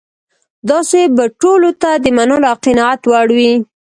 [0.69, 3.53] داسې به ټولو ته د منلو او قناعت وړ وي.